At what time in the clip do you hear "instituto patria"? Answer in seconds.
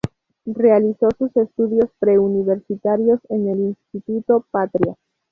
3.59-4.95